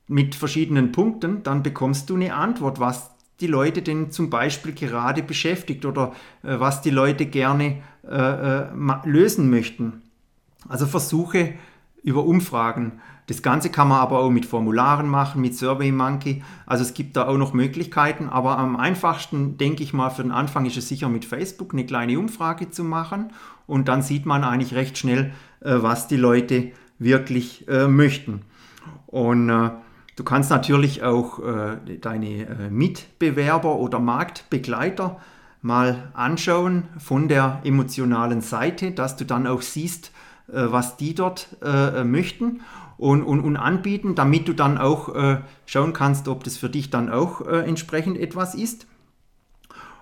mit 0.08 0.36
verschiedenen 0.36 0.92
Punkten, 0.92 1.44
dann 1.44 1.64
bekommst 1.64 2.10
du 2.10 2.16
eine 2.16 2.34
Antwort, 2.34 2.80
was 2.80 3.12
die 3.40 3.48
Leute 3.48 3.82
denn 3.82 4.12
zum 4.12 4.30
Beispiel 4.30 4.74
gerade 4.74 5.22
beschäftigt 5.22 5.86
oder 5.86 6.14
äh, 6.44 6.60
was 6.60 6.82
die 6.82 6.90
Leute 6.90 7.26
gerne 7.26 7.82
äh, 8.04 8.66
lösen 9.06 9.50
möchten. 9.50 10.02
Also 10.68 10.86
versuche 10.86 11.54
über 12.08 12.24
Umfragen. 12.24 13.02
Das 13.26 13.42
Ganze 13.42 13.70
kann 13.70 13.90
man 13.90 14.00
aber 14.00 14.20
auch 14.20 14.30
mit 14.30 14.46
Formularen 14.46 15.10
machen, 15.10 15.42
mit 15.42 15.58
SurveyMonkey. 15.58 16.42
Also 16.66 16.86
es 16.86 16.94
gibt 16.94 17.18
da 17.18 17.28
auch 17.28 17.36
noch 17.36 17.52
Möglichkeiten, 17.52 18.30
aber 18.30 18.58
am 18.58 18.78
einfachsten, 18.78 19.58
denke 19.58 19.84
ich 19.84 19.92
mal, 19.92 20.10
für 20.10 20.22
den 20.22 20.32
Anfang 20.32 20.66
ist 20.66 20.78
es 20.78 20.88
sicher 20.88 21.10
mit 21.10 21.26
Facebook 21.26 21.74
eine 21.74 21.86
kleine 21.86 22.18
Umfrage 22.18 22.72
zu 22.72 22.86
machen 22.86 23.34
und 23.68 23.90
dann 23.90 24.02
sieht 24.02 24.26
man 24.26 24.46
eigentlich 24.46 24.74
recht 24.74 24.98
schnell, 24.98 25.34
äh, 25.60 25.74
was 25.80 26.08
die 26.08 26.16
Leute 26.16 26.72
wirklich 26.98 27.68
äh, 27.68 27.90
möchten. 27.90 28.44
Und 29.08 29.50
äh, 29.50 29.72
du 30.16 30.24
kannst 30.24 30.50
natürlich 30.50 31.04
auch 31.04 31.42
deine 32.02 32.70
Mitbewerber 32.72 33.76
oder 33.76 34.00
Marktbegleiter 34.00 35.20
mal 35.62 36.10
anschauen 36.14 36.84
von 36.98 37.28
der 37.28 37.60
emotionalen 37.66 38.40
Seite, 38.40 38.92
dass 38.92 39.18
du 39.18 39.26
dann 39.26 39.46
auch 39.46 39.62
siehst, 39.62 40.12
was 40.48 40.98
die 40.98 41.14
dort 41.14 41.58
äh, 41.62 42.04
möchten 42.04 42.62
und, 42.98 43.24
und, 43.24 43.42
und, 43.42 43.58
anbieten, 43.58 44.16
damit 44.16 44.48
du 44.48 44.54
dann 44.54 44.78
auch 44.78 45.14
schauen 45.68 45.94
kannst, 45.94 46.28
ob 46.28 46.44
das 46.44 46.58
für 46.58 46.70
dich 46.70 46.90
dann 46.90 47.12
auch 47.12 47.42
entsprechend 47.42 48.18
etwas 48.18 48.56
ist. 48.56 48.88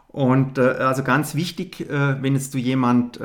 Und 0.08 0.58
also 0.58 1.04
ganz 1.04 1.36
wichtig, 1.36 1.86
wenn 1.90 2.36
jetzt 2.36 2.54
du 2.54 2.58
jemand 2.58 3.20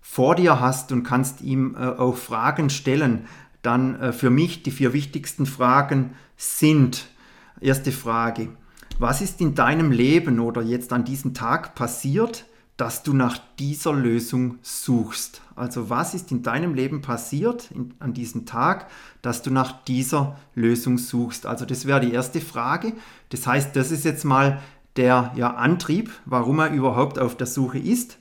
vor 0.00 0.36
dir 0.36 0.60
hast 0.60 0.92
und 0.92 1.02
kannst 1.02 1.40
ihm 1.40 1.74
auch 1.74 2.14
Fragen 2.14 2.70
stellen, 2.70 3.26
dann 3.64 4.00
äh, 4.00 4.12
für 4.12 4.30
mich 4.30 4.62
die 4.62 4.70
vier 4.70 4.92
wichtigsten 4.92 5.46
Fragen 5.46 6.10
sind, 6.36 7.06
erste 7.60 7.92
Frage, 7.92 8.48
was 8.98 9.20
ist 9.20 9.40
in 9.40 9.54
deinem 9.54 9.90
Leben 9.90 10.38
oder 10.38 10.62
jetzt 10.62 10.92
an 10.92 11.04
diesem 11.04 11.34
Tag 11.34 11.74
passiert, 11.74 12.44
dass 12.76 13.02
du 13.02 13.12
nach 13.12 13.38
dieser 13.58 13.92
Lösung 13.92 14.58
suchst? 14.62 15.42
Also 15.54 15.90
was 15.90 16.14
ist 16.14 16.32
in 16.32 16.42
deinem 16.42 16.74
Leben 16.74 17.02
passiert 17.02 17.70
in, 17.70 17.94
an 18.00 18.14
diesem 18.14 18.46
Tag, 18.46 18.90
dass 19.22 19.42
du 19.42 19.50
nach 19.50 19.84
dieser 19.84 20.36
Lösung 20.54 20.98
suchst? 20.98 21.46
Also 21.46 21.64
das 21.64 21.86
wäre 21.86 22.00
die 22.00 22.12
erste 22.12 22.40
Frage. 22.40 22.94
Das 23.30 23.46
heißt, 23.46 23.76
das 23.76 23.90
ist 23.90 24.04
jetzt 24.04 24.24
mal 24.24 24.60
der 24.96 25.32
ja, 25.36 25.54
Antrieb, 25.54 26.10
warum 26.24 26.58
er 26.58 26.70
überhaupt 26.70 27.18
auf 27.18 27.36
der 27.36 27.46
Suche 27.46 27.78
ist. 27.78 28.18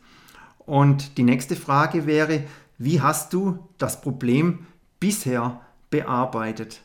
Und 0.59 1.17
die 1.17 1.23
nächste 1.23 1.55
Frage 1.55 2.05
wäre, 2.05 2.43
wie 2.77 3.01
hast 3.01 3.33
du 3.33 3.59
das 3.77 4.01
Problem 4.01 4.65
bisher 4.99 5.61
bearbeitet? 5.89 6.81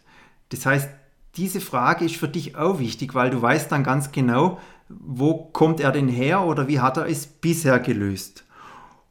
Das 0.51 0.67
heißt, 0.67 0.89
diese 1.37 1.61
Frage 1.61 2.05
ist 2.05 2.17
für 2.17 2.29
dich 2.29 2.57
auch 2.57 2.79
wichtig, 2.79 3.15
weil 3.15 3.31
du 3.31 3.41
weißt 3.41 3.71
dann 3.71 3.85
ganz 3.85 4.11
genau, 4.11 4.59
wo 4.88 5.45
kommt 5.52 5.80
er 5.80 5.92
denn 5.92 6.09
her 6.09 6.45
oder 6.45 6.68
wie 6.68 6.80
hat 6.80 6.97
er 6.97 7.07
es 7.07 7.26
bisher 7.26 7.78
gelöst. 7.78 8.45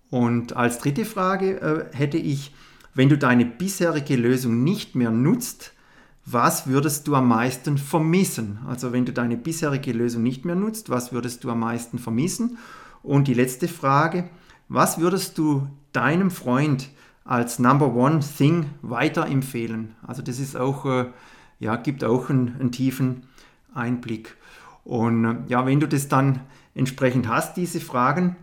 Und 0.10 0.56
als 0.56 0.80
dritte 0.80 1.06
Frage 1.06 1.62
äh, 1.62 1.96
hätte 1.96 2.18
ich, 2.18 2.54
wenn 2.94 3.10
du 3.10 3.18
deine 3.18 3.46
bisherige 3.46 4.16
Lösung 4.16 4.64
nicht 4.64 4.96
mehr 4.96 5.12
nutzt, 5.12 5.74
was 6.26 6.68
würdest 6.68 7.08
du 7.08 7.16
am 7.16 7.28
meisten 7.28 7.78
vermissen? 7.78 8.60
Also 8.68 8.92
wenn 8.92 9.06
du 9.06 9.14
deine 9.14 9.38
bisherige 9.38 9.94
Lösung 9.94 10.24
nicht 10.24 10.46
mehr 10.46 10.56
nutzt, 10.56 10.90
was 10.90 11.12
würdest 11.12 11.44
du 11.44 11.52
am 11.52 11.60
meisten 11.60 12.00
vermissen? 12.00 12.58
Und 13.04 13.28
die 13.28 13.34
letzte 13.34 13.68
Frage, 13.68 14.30
was 14.68 15.00
würdest 15.00 15.38
du 15.38 15.68
deinem 15.94 16.32
Freund 16.32 16.90
als 17.28 17.60
Number 17.60 17.94
One 17.94 18.22
Thing 18.22 18.68
weiterempfehlen. 18.82 19.96
Also 20.02 20.22
das 20.22 20.40
ist 20.40 20.56
auch, 20.56 20.86
äh, 20.86 21.06
ja, 21.60 21.76
gibt 21.76 22.04
auch 22.04 22.30
einen, 22.30 22.56
einen, 22.60 22.72
tiefen 22.72 23.24
Einblick. 23.74 24.38
Und 24.88 25.26
äh, 25.26 25.36
ja, 25.50 25.66
wenn 25.66 25.82
du 25.82 25.88
das 25.88 26.08
dann 26.08 26.40
entsprechend 26.74 27.28
hast, 27.28 27.58
diese 27.58 27.82
Fragen, 27.82 28.38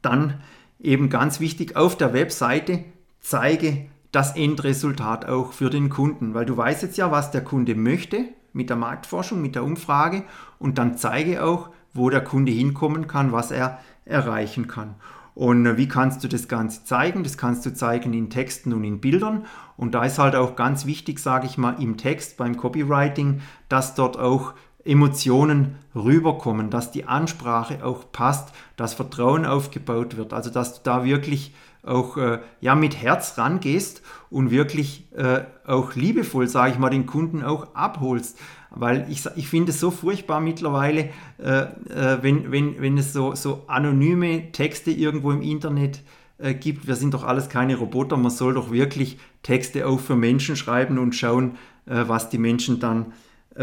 dann 0.00 0.40
eben 0.80 1.10
ganz 1.10 1.40
wichtig 1.40 1.76
auf 1.76 1.94
der 1.94 2.14
Webseite 2.14 2.84
zeige 3.20 3.86
das 4.10 4.34
Endresultat 4.34 5.26
auch 5.26 5.52
für 5.52 5.68
den 5.68 5.90
Kunden, 5.90 6.32
weil 6.32 6.46
du 6.46 6.56
weißt 6.56 6.82
jetzt 6.82 6.96
ja, 6.96 7.10
was 7.10 7.32
der 7.32 7.44
Kunde 7.44 7.74
möchte 7.74 8.24
mit 8.54 8.70
der 8.70 8.78
Marktforschung, 8.78 9.42
mit 9.42 9.56
der 9.56 9.64
Umfrage 9.64 10.24
und 10.58 10.78
dann 10.78 10.96
zeige 10.96 11.44
auch, 11.44 11.68
wo 11.92 12.08
der 12.08 12.24
Kunde 12.24 12.50
hinkommen 12.50 13.06
kann, 13.06 13.32
was 13.32 13.50
er 13.50 13.78
erreichen 14.06 14.68
kann. 14.68 14.94
Und 15.34 15.66
äh, 15.66 15.76
wie 15.76 15.86
kannst 15.86 16.24
du 16.24 16.28
das 16.28 16.48
Ganze 16.48 16.84
zeigen? 16.84 17.24
Das 17.24 17.36
kannst 17.36 17.66
du 17.66 17.74
zeigen 17.74 18.14
in 18.14 18.30
Texten 18.30 18.72
und 18.72 18.84
in 18.84 19.00
Bildern. 19.00 19.44
Und 19.76 19.94
da 19.94 20.04
ist 20.04 20.18
halt 20.18 20.34
auch 20.34 20.56
ganz 20.56 20.86
wichtig, 20.86 21.18
sage 21.18 21.46
ich 21.46 21.58
mal, 21.58 21.80
im 21.80 21.98
Text, 21.98 22.38
beim 22.38 22.56
Copywriting, 22.56 23.42
dass 23.68 23.94
dort 23.94 24.18
auch 24.18 24.54
Emotionen 24.88 25.76
rüberkommen, 25.94 26.70
dass 26.70 26.90
die 26.90 27.04
Ansprache 27.04 27.84
auch 27.84 28.10
passt, 28.10 28.54
dass 28.76 28.94
Vertrauen 28.94 29.44
aufgebaut 29.44 30.16
wird. 30.16 30.32
Also 30.32 30.50
dass 30.50 30.74
du 30.74 30.80
da 30.82 31.04
wirklich 31.04 31.52
auch 31.82 32.16
äh, 32.16 32.40
ja, 32.60 32.74
mit 32.74 33.00
Herz 33.00 33.38
rangehst 33.38 34.02
und 34.30 34.50
wirklich 34.50 35.04
äh, 35.14 35.42
auch 35.66 35.94
liebevoll, 35.94 36.48
sage 36.48 36.72
ich 36.72 36.78
mal, 36.78 36.90
den 36.90 37.06
Kunden 37.06 37.42
auch 37.42 37.74
abholst. 37.74 38.38
Weil 38.70 39.06
ich, 39.10 39.24
ich 39.36 39.48
finde 39.48 39.72
es 39.72 39.80
so 39.80 39.90
furchtbar 39.90 40.40
mittlerweile, 40.40 41.10
äh, 41.38 41.60
äh, 41.60 42.18
wenn, 42.22 42.50
wenn, 42.50 42.80
wenn 42.80 42.98
es 42.98 43.12
so, 43.12 43.34
so 43.34 43.64
anonyme 43.66 44.52
Texte 44.52 44.90
irgendwo 44.90 45.32
im 45.32 45.42
Internet 45.42 46.02
äh, 46.38 46.54
gibt. 46.54 46.86
Wir 46.86 46.96
sind 46.96 47.14
doch 47.14 47.24
alles 47.24 47.48
keine 47.48 47.76
Roboter. 47.76 48.16
Man 48.16 48.30
soll 48.30 48.54
doch 48.54 48.70
wirklich 48.70 49.18
Texte 49.42 49.86
auch 49.86 50.00
für 50.00 50.16
Menschen 50.16 50.56
schreiben 50.56 50.98
und 50.98 51.14
schauen, 51.14 51.56
äh, 51.86 52.04
was 52.06 52.30
die 52.30 52.38
Menschen 52.38 52.80
dann 52.80 53.12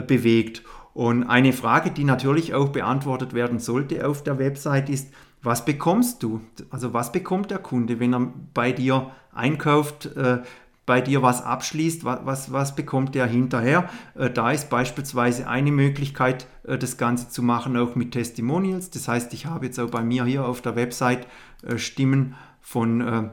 bewegt. 0.08 0.62
Und 0.95 1.23
eine 1.25 1.51
Frage, 1.51 1.91
die 1.91 2.05
natürlich 2.05 2.53
auch 2.53 2.69
beantwortet 2.69 3.33
werden 3.33 3.59
sollte 3.59 4.07
auf 4.07 4.23
der 4.23 4.39
Website 4.39 4.89
ist, 4.89 5.09
was 5.43 5.65
bekommst 5.65 6.23
du? 6.23 6.39
Also 6.69 6.93
was 6.93 7.11
bekommt 7.11 7.51
der 7.51 7.57
Kunde, 7.57 7.99
wenn 7.99 8.13
er 8.13 8.31
bei 8.53 8.71
dir 8.71 9.11
einkauft? 9.33 10.05
Äh, 10.15 10.39
bei 10.85 11.01
dir 11.01 11.21
was 11.21 11.43
abschließt, 11.43 12.05
was, 12.05 12.19
was, 12.23 12.51
was 12.53 12.75
bekommt 12.75 13.13
der 13.13 13.25
hinterher. 13.25 13.89
Äh, 14.17 14.29
da 14.29 14.51
ist 14.51 14.69
beispielsweise 14.69 15.49
eine 15.49 15.71
Möglichkeit, 15.71 16.47
äh, 16.63 16.77
das 16.77 16.97
Ganze 16.97 17.27
zu 17.27 17.43
machen, 17.43 17.75
auch 17.75 17.95
mit 17.95 18.11
Testimonials. 18.11 18.89
Das 18.89 19.09
heißt, 19.09 19.33
ich 19.33 19.47
habe 19.47 19.65
jetzt 19.65 19.79
auch 19.79 19.89
bei 19.89 20.01
mir 20.01 20.23
hier 20.23 20.45
auf 20.45 20.61
der 20.61 20.77
Website 20.77 21.27
äh, 21.61 21.77
Stimmen 21.77 22.35
von 22.61 23.31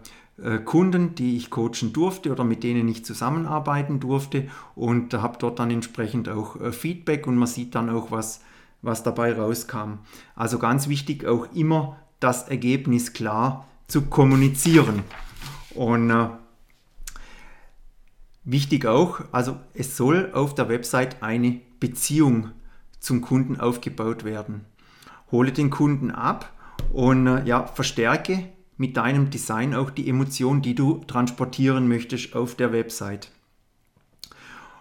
Kunden, 0.65 1.15
die 1.15 1.37
ich 1.37 1.51
coachen 1.51 1.93
durfte 1.93 2.33
oder 2.33 2.43
mit 2.43 2.65
denen 2.65 2.89
ich 2.89 3.05
zusammenarbeiten 3.05 4.01
durfte 4.01 4.49
und 4.75 5.13
habe 5.15 5.37
dort 5.39 5.59
dann 5.59 5.71
entsprechend 5.71 6.29
auch 6.29 6.57
Feedback 6.73 7.27
und 7.27 7.37
man 7.37 7.47
sieht 7.47 7.75
dann 7.75 7.91
auch, 7.91 8.11
was, 8.11 8.41
was 8.81 9.03
dabei 9.03 9.35
rauskam. 9.35 9.99
Also 10.35 10.59
ganz 10.59 10.89
wichtig, 10.89 11.27
auch 11.27 11.53
immer 11.55 11.99
das 12.19 12.49
Ergebnis 12.49 13.13
klar 13.13 13.69
zu 13.89 14.03
kommunizieren. 14.03 15.03
Und 15.75 16.11
Wichtig 18.45 18.87
auch, 18.87 19.21
also 19.31 19.57
es 19.73 19.97
soll 19.97 20.33
auf 20.33 20.55
der 20.57 20.69
Website 20.69 21.23
eine 21.23 21.61
Beziehung 21.79 22.51
zum 22.99 23.21
Kunden 23.21 23.61
aufgebaut 23.61 24.25
werden. 24.25 24.65
Hole 25.31 25.53
den 25.53 25.71
Kunden 25.71 26.11
ab 26.11 26.53
und 26.93 27.29
äh, 27.29 27.45
ja, 27.45 27.67
verstärke 27.67 28.49
mit 28.83 28.97
deinem 28.97 29.31
Design 29.31 29.77
auch 29.77 29.91
die 29.91 30.09
Emotion, 30.09 30.61
die 30.61 30.75
du 30.75 31.05
transportieren 31.07 31.87
möchtest 31.87 32.35
auf 32.35 32.57
der 32.57 32.73
Website. 32.73 33.31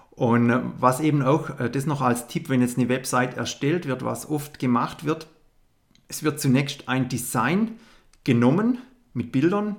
Und 0.09 0.49
äh, 0.49 0.59
was 0.79 1.01
eben 1.01 1.21
auch, 1.21 1.59
äh, 1.59 1.69
das 1.69 1.85
noch 1.85 2.01
als 2.01 2.25
Tipp, 2.25 2.49
wenn 2.49 2.61
jetzt 2.61 2.79
eine 2.79 2.89
Website 2.89 3.37
erstellt 3.37 3.85
wird, 3.85 4.03
was 4.03 4.27
oft 4.27 4.57
gemacht 4.57 5.05
wird, 5.05 5.27
es 6.07 6.23
wird 6.23 6.39
zunächst 6.39 6.89
ein 6.89 7.09
Design 7.09 7.73
genommen 8.23 8.79
mit 9.13 9.31
Bildern, 9.31 9.75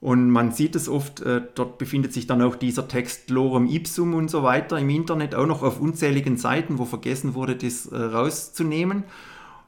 und 0.00 0.30
man 0.30 0.50
sieht 0.50 0.74
es 0.74 0.88
oft, 0.88 1.20
äh, 1.20 1.40
dort 1.54 1.78
befindet 1.78 2.12
sich 2.12 2.26
dann 2.26 2.42
auch 2.42 2.56
dieser 2.56 2.88
Text 2.88 3.30
Lorem 3.30 3.66
Ipsum 3.66 4.14
und 4.14 4.30
so 4.30 4.42
weiter 4.42 4.78
im 4.80 4.90
Internet, 4.90 5.36
auch 5.36 5.46
noch 5.46 5.62
auf 5.62 5.80
unzähligen 5.80 6.36
Seiten, 6.36 6.78
wo 6.78 6.84
vergessen 6.84 7.34
wurde, 7.34 7.54
das 7.56 7.90
rauszunehmen. 7.90 9.04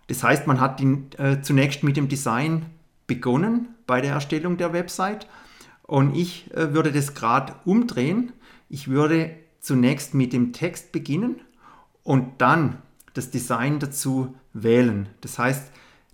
Das 0.08 0.22
heißt, 0.22 0.46
man 0.46 0.60
hat 0.60 0.80
ihn, 0.80 1.06
zunächst 1.40 1.84
mit 1.84 1.96
dem 1.96 2.08
Design 2.08 2.66
begonnen 3.06 3.68
bei 3.86 4.00
der 4.00 4.12
Erstellung 4.12 4.56
der 4.56 4.72
Website. 4.72 5.26
Und 5.82 6.16
ich 6.16 6.52
äh, 6.54 6.74
würde 6.74 6.92
das 6.92 7.14
gerade 7.14 7.54
umdrehen. 7.64 8.32
Ich 8.68 8.88
würde 8.88 9.36
zunächst 9.60 10.14
mit 10.14 10.32
dem 10.32 10.52
Text 10.52 10.92
beginnen 10.92 11.40
und 12.02 12.40
dann 12.40 12.78
das 13.14 13.30
Design 13.30 13.78
dazu 13.78 14.34
wählen. 14.52 15.08
Das 15.20 15.38
heißt, 15.38 15.70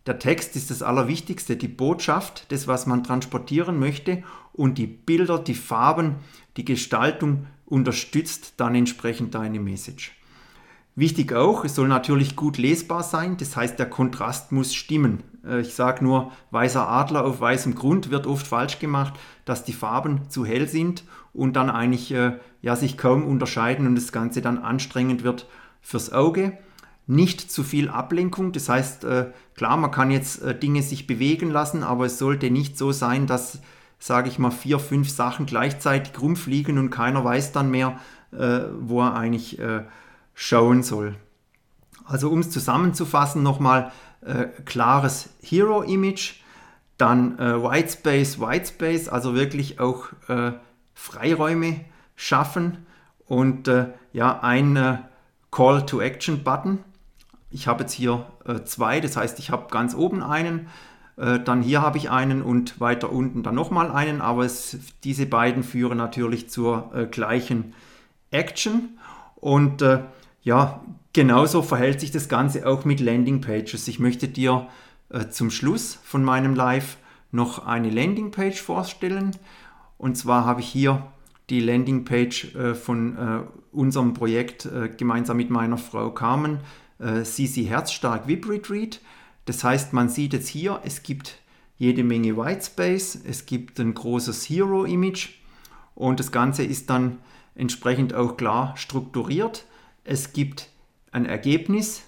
der 0.07 0.19
Text 0.19 0.57
ist 0.57 0.71
das 0.71 0.83
Allerwichtigste, 0.83 1.57
die 1.57 1.69
Botschaft, 1.69 2.51
das, 2.51 2.67
was 2.67 2.87
man 2.87 3.05
transportieren 3.05 3.79
möchte 3.79 4.23
und 4.53 4.79
die 4.79 4.87
Bilder, 4.87 5.39
die 5.39 5.55
Farben, 5.55 6.17
die 6.57 6.65
Gestaltung 6.65 7.47
unterstützt 7.67 8.55
dann 8.57 8.75
entsprechend 8.75 9.35
deine 9.35 9.61
Message. 9.61 10.17
Wichtig 10.95 11.33
auch, 11.33 11.65
es 11.65 11.75
soll 11.75 11.89
natürlich 11.89 12.37
gut 12.37 12.59
lesbar 12.59 13.03
sein, 13.03 13.37
das 13.39 13.57
heißt, 13.57 13.79
der 13.79 13.89
Kontrast 13.89 14.53
muss 14.53 14.75
stimmen. 14.75 15.23
Äh, 15.47 15.61
ich 15.61 15.75
sage 15.75 16.05
nur, 16.05 16.33
weißer 16.51 16.89
Adler 16.89 17.25
auf 17.25 17.41
weißem 17.41 17.75
Grund 17.75 18.11
wird 18.11 18.27
oft 18.27 18.47
falsch 18.47 18.79
gemacht, 18.79 19.15
dass 19.45 19.65
die 19.65 19.73
Farben 19.73 20.29
zu 20.29 20.45
hell 20.45 20.69
sind 20.69 21.05
und 21.33 21.55
dann 21.55 21.71
eigentlich 21.71 22.13
äh, 22.13 22.39
ja, 22.61 22.77
sich 22.77 22.97
kaum 22.97 23.27
unterscheiden 23.27 23.87
und 23.87 23.95
das 23.95 24.13
Ganze 24.13 24.43
dann 24.43 24.59
anstrengend 24.59 25.25
wird 25.25 25.47
fürs 25.81 26.13
Auge 26.13 26.59
nicht 27.09 27.51
zu 27.51 27.65
viel 27.65 27.89
Ablenkung. 27.89 28.53
Das 28.53 28.69
heißt, 28.69 29.05
äh, 29.05 29.27
klar, 29.57 29.77
man 29.77 29.91
kann 29.91 30.13
jetzt 30.13 30.43
Dinge 30.63 30.83
sich 30.83 31.09
bewegen 31.09 31.51
lassen, 31.51 31.83
aber 31.83 32.07
es 32.07 32.19
sollte 32.19 32.49
nicht 32.51 32.79
so 32.79 32.93
sein, 32.93 33.27
dass, 33.27 33.61
sage 33.99 34.29
ich 34.29 34.39
mal, 34.39 34.53
vier, 34.53 34.79
fünf 34.79 35.11
Sachen 35.11 35.45
gleichzeitig 35.47 36.13
rumfliegen 36.21 36.79
und 36.79 36.91
keiner 36.91 37.25
weiß 37.25 37.51
dann 37.51 37.73
mehr, 37.73 37.99
wo 38.31 39.01
er 39.01 39.15
eigentlich 39.15 39.61
schauen 40.33 40.85
soll. 40.85 41.17
Also 42.05 42.31
um 42.31 42.39
es 42.39 42.51
zusammenzufassen, 42.51 43.43
nochmal 43.43 43.91
klares 44.65 45.31
Hero-Image, 45.43 46.35
dann 46.97 47.39
Whitespace, 47.39 48.39
Whitespace, 48.39 49.09
also 49.09 49.35
wirklich 49.35 49.81
auch 49.81 50.11
Freiräume 50.95 51.81
schaffen 52.15 52.87
und 53.27 53.67
äh, 53.69 53.87
ja, 54.13 54.41
ein 54.41 54.77
äh, 54.77 54.99
Call 55.51 55.87
to 55.87 56.01
Action 56.01 56.45
Button. 56.45 56.79
Ich 57.51 57.67
habe 57.67 57.83
jetzt 57.83 57.93
hier 57.93 58.27
äh, 58.47 58.63
zwei, 58.65 59.01
das 59.01 59.17
heißt, 59.17 59.39
ich 59.39 59.51
habe 59.51 59.69
ganz 59.71 59.95
oben 59.95 60.23
einen, 60.23 60.69
äh, 61.17 61.41
dann 61.41 61.63
hier 61.63 61.83
habe 61.83 61.99
ich 61.99 62.11
einen 62.11 62.43
und 62.43 62.81
weiter 62.81 63.11
unten 63.11 63.43
dann 63.43 63.55
nochmal 63.55 63.91
einen, 63.91 64.21
aber 64.21 64.45
es, 64.45 64.79
diese 65.03 65.27
beiden 65.27 65.63
führen 65.63 65.99
natürlich 65.99 66.49
zur 66.49 66.91
äh, 66.95 67.07
gleichen 67.07 67.75
Action 68.31 68.99
und 69.35 69.83
äh, 69.83 70.01
ja, 70.43 70.81
genauso 71.13 71.63
verhält 71.63 72.01
sich 72.01 72.11
das 72.11 72.29
Ganze 72.29 72.67
auch 72.67 72.85
mit 72.85 73.01
Landing 73.01 73.41
Pages. 73.41 73.89
Ich 73.89 73.99
möchte 73.99 74.29
dir 74.29 74.69
zum 75.31 75.51
Schluss 75.51 75.99
von 76.03 76.25
meinem 76.25 76.55
Live 76.55 76.97
noch 77.33 77.67
eine 77.67 77.91
Landingpage 77.91 78.61
vorstellen. 78.61 79.33
Und 79.99 80.17
zwar 80.17 80.45
habe 80.45 80.61
ich 80.61 80.69
hier 80.69 81.07
die 81.51 81.61
Landingpage 81.61 82.55
äh, 82.55 82.75
von 82.75 83.17
äh, 83.17 83.41
unserem 83.73 84.15
Projekt 84.15 84.67
äh, 84.67 84.89
gemeinsam 84.89 85.39
mit 85.39 85.51
meiner 85.51 85.79
Frau 85.79 86.11
Carmen, 86.11 86.61
äh, 86.99 87.23
CC 87.23 87.65
Herzstark 87.65 88.29
VIP 88.29 88.49
Retreat. 88.49 89.01
Das 89.47 89.65
heißt, 89.65 89.93
man 89.93 90.09
sieht 90.09 90.35
jetzt 90.35 90.49
hier, 90.49 90.81
es 90.85 91.03
gibt 91.03 91.39
jede 91.79 92.05
Menge 92.05 92.37
Whitespace, 92.37 93.19
es 93.27 93.45
gibt 93.47 93.81
ein 93.81 93.93
großes 93.93 94.49
Hero-Image 94.49 95.31
und 95.95 96.21
das 96.21 96.31
Ganze 96.31 96.63
ist 96.63 96.91
dann 96.91 97.19
entsprechend 97.55 98.15
auch 98.15 98.37
klar 98.37 98.77
strukturiert. 98.77 99.65
Es 100.05 100.33
gibt 100.33 100.69
ein 101.13 101.27
Ergebnis, 101.27 102.03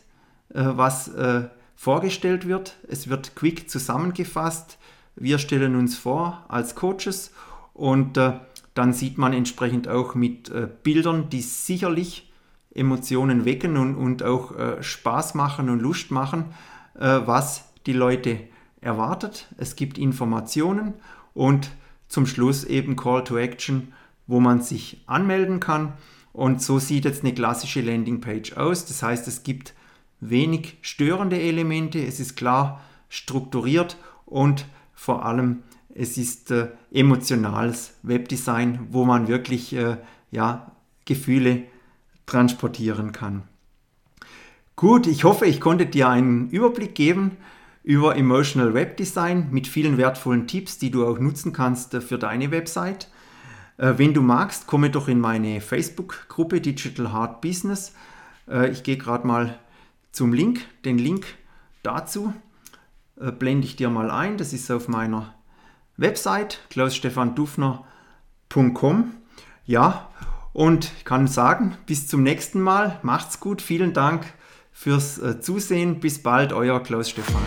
äh, 0.52 0.62
was 0.64 1.08
äh, 1.08 1.48
vorgestellt 1.76 2.48
wird. 2.48 2.76
Es 2.88 3.08
wird 3.08 3.36
quick 3.36 3.70
zusammengefasst. 3.70 4.78
Wir 5.16 5.38
stellen 5.38 5.76
uns 5.76 5.96
vor 5.96 6.44
als 6.48 6.74
Coaches 6.74 7.32
und 7.72 8.16
äh, 8.16 8.40
dann 8.74 8.92
sieht 8.92 9.18
man 9.18 9.32
entsprechend 9.32 9.86
auch 9.86 10.16
mit 10.16 10.50
Bildern, 10.82 11.28
die 11.28 11.42
sicherlich 11.42 12.32
Emotionen 12.74 13.44
wecken 13.44 13.76
und, 13.76 13.94
und 13.94 14.24
auch 14.24 14.52
Spaß 14.80 15.34
machen 15.34 15.70
und 15.70 15.78
Lust 15.78 16.10
machen, 16.10 16.46
was 16.94 17.72
die 17.86 17.92
Leute 17.92 18.40
erwartet. 18.80 19.46
Es 19.58 19.76
gibt 19.76 19.96
Informationen 19.96 20.94
und 21.34 21.70
zum 22.08 22.26
Schluss 22.26 22.64
eben 22.64 22.96
Call 22.96 23.22
to 23.22 23.38
Action, 23.38 23.92
wo 24.26 24.40
man 24.40 24.60
sich 24.60 25.04
anmelden 25.06 25.60
kann. 25.60 25.92
Und 26.34 26.60
so 26.60 26.80
sieht 26.80 27.04
jetzt 27.04 27.22
eine 27.22 27.32
klassische 27.32 27.80
Landingpage 27.80 28.54
aus. 28.54 28.84
Das 28.86 29.02
heißt, 29.02 29.28
es 29.28 29.44
gibt 29.44 29.72
wenig 30.20 30.78
störende 30.82 31.40
Elemente, 31.40 32.04
es 32.04 32.18
ist 32.18 32.36
klar 32.36 32.82
strukturiert 33.08 33.96
und 34.26 34.66
vor 34.94 35.24
allem 35.24 35.62
es 35.94 36.18
ist 36.18 36.50
äh, 36.50 36.70
emotionales 36.92 37.94
Webdesign, 38.02 38.88
wo 38.90 39.04
man 39.04 39.28
wirklich 39.28 39.74
äh, 39.74 39.98
ja, 40.32 40.72
Gefühle 41.04 41.62
transportieren 42.26 43.12
kann. 43.12 43.44
Gut, 44.74 45.06
ich 45.06 45.22
hoffe, 45.22 45.46
ich 45.46 45.60
konnte 45.60 45.86
dir 45.86 46.08
einen 46.08 46.50
Überblick 46.50 46.96
geben 46.96 47.36
über 47.84 48.16
Emotional 48.16 48.74
Webdesign 48.74 49.50
mit 49.52 49.68
vielen 49.68 49.98
wertvollen 49.98 50.48
Tipps, 50.48 50.78
die 50.78 50.90
du 50.90 51.06
auch 51.06 51.20
nutzen 51.20 51.52
kannst 51.52 51.94
äh, 51.94 52.00
für 52.00 52.18
deine 52.18 52.50
Website. 52.50 53.08
Äh, 53.76 53.94
wenn 53.96 54.14
du 54.14 54.22
magst, 54.22 54.66
komme 54.66 54.90
doch 54.90 55.08
in 55.08 55.20
meine 55.20 55.60
Facebook-Gruppe 55.60 56.60
Digital 56.60 57.12
Hard 57.12 57.40
Business. 57.40 57.94
Äh, 58.48 58.70
ich 58.70 58.82
gehe 58.82 58.96
gerade 58.96 59.26
mal 59.26 59.58
zum 60.12 60.32
Link. 60.32 60.60
Den 60.84 60.98
Link 60.98 61.26
dazu 61.82 62.32
blende 63.16 63.66
ich 63.66 63.76
dir 63.76 63.90
mal 63.90 64.10
ein. 64.10 64.38
Das 64.38 64.52
ist 64.52 64.68
auf 64.72 64.88
meiner 64.88 65.34
Website 65.96 66.58
klausstefandufner.com. 66.70 69.12
Ja, 69.66 70.10
und 70.54 70.92
ich 70.98 71.04
kann 71.04 71.26
sagen, 71.26 71.76
bis 71.86 72.06
zum 72.06 72.22
nächsten 72.22 72.60
Mal. 72.60 72.98
Macht's 73.02 73.40
gut. 73.40 73.60
Vielen 73.60 73.92
Dank 73.92 74.24
fürs 74.72 75.18
äh, 75.18 75.40
Zusehen. 75.40 76.00
Bis 76.00 76.22
bald, 76.22 76.52
euer 76.52 76.82
Klaus 76.82 77.10
Stefan. 77.10 77.42